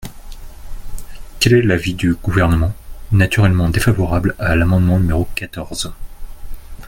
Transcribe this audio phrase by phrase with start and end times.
[1.39, 2.73] Quel est l’avis du Gouvernement?
[3.11, 5.93] Naturellement défavorable à l’amendement numéro quatorze.